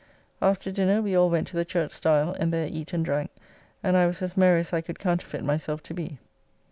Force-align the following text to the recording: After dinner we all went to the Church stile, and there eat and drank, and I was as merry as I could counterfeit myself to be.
After 0.41 0.71
dinner 0.71 0.99
we 0.99 1.15
all 1.15 1.29
went 1.29 1.45
to 1.49 1.55
the 1.55 1.63
Church 1.63 1.91
stile, 1.91 2.35
and 2.39 2.51
there 2.51 2.65
eat 2.67 2.91
and 2.91 3.05
drank, 3.05 3.29
and 3.83 3.95
I 3.95 4.07
was 4.07 4.19
as 4.23 4.35
merry 4.35 4.61
as 4.61 4.73
I 4.73 4.81
could 4.81 4.97
counterfeit 4.97 5.43
myself 5.45 5.83
to 5.83 5.93
be. 5.93 6.17